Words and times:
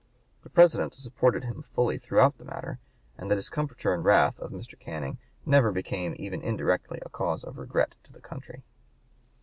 The 0.41 0.49
President 0.49 0.95
supported 0.95 1.43
him 1.43 1.61
fully 1.75 1.99
throughout 1.99 2.39
the 2.39 2.43
matter, 2.43 2.79
and 3.19 3.29
the 3.29 3.35
discomfiture 3.35 3.93
and 3.93 4.03
wrath 4.03 4.39
of 4.39 4.49
Mr. 4.49 4.73
Canning 4.79 5.19
never 5.45 5.71
became 5.71 6.15
even 6.17 6.41
indirectly 6.41 6.97
a 7.03 7.09
cause 7.09 7.43
of 7.43 7.59
regret 7.59 7.93
to 8.05 8.11
the 8.11 8.19
country. 8.19 8.63